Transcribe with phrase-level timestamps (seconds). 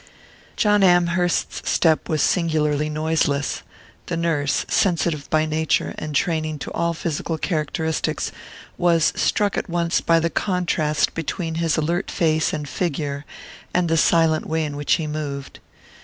[0.55, 3.61] John Amherst's step was singularly noiseless.
[4.07, 8.31] The nurse, sensitive by nature and training to all physical characteristics,
[8.79, 13.25] was struck at once by the contrast between his alert face and figure
[13.75, 15.59] and the silent way in which he moved.